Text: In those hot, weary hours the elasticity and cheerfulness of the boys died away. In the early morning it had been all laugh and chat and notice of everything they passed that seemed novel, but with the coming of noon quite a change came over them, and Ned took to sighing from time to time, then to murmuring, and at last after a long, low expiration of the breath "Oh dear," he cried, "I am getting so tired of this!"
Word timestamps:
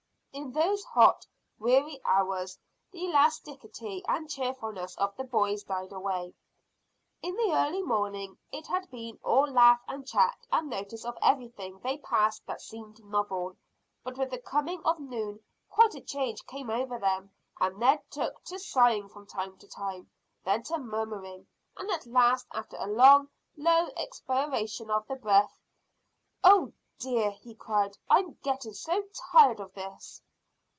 In 0.33 0.53
those 0.53 0.81
hot, 0.85 1.27
weary 1.59 1.99
hours 2.05 2.57
the 2.89 3.03
elasticity 3.03 4.01
and 4.07 4.29
cheerfulness 4.29 4.95
of 4.95 5.13
the 5.17 5.25
boys 5.25 5.65
died 5.65 5.91
away. 5.91 6.33
In 7.21 7.35
the 7.35 7.51
early 7.53 7.81
morning 7.81 8.37
it 8.49 8.65
had 8.65 8.89
been 8.89 9.19
all 9.25 9.45
laugh 9.51 9.81
and 9.89 10.07
chat 10.07 10.47
and 10.49 10.69
notice 10.69 11.03
of 11.03 11.17
everything 11.21 11.79
they 11.79 11.97
passed 11.97 12.45
that 12.47 12.61
seemed 12.61 13.03
novel, 13.03 13.57
but 14.05 14.17
with 14.17 14.29
the 14.31 14.39
coming 14.39 14.81
of 14.85 15.01
noon 15.01 15.43
quite 15.69 15.95
a 15.95 16.01
change 16.01 16.45
came 16.45 16.69
over 16.69 16.97
them, 16.97 17.31
and 17.59 17.77
Ned 17.77 17.99
took 18.09 18.41
to 18.45 18.57
sighing 18.57 19.09
from 19.09 19.27
time 19.27 19.57
to 19.57 19.67
time, 19.67 20.09
then 20.45 20.63
to 20.63 20.77
murmuring, 20.77 21.45
and 21.75 21.89
at 21.91 22.05
last 22.05 22.47
after 22.53 22.77
a 22.77 22.87
long, 22.87 23.27
low 23.57 23.89
expiration 23.97 24.89
of 24.89 25.05
the 25.09 25.15
breath 25.17 25.51
"Oh 26.41 26.71
dear," 26.99 27.31
he 27.31 27.55
cried, 27.55 27.97
"I 28.11 28.19
am 28.19 28.33
getting 28.43 28.73
so 28.75 29.03
tired 29.31 29.59
of 29.59 29.73
this!" 29.73 30.21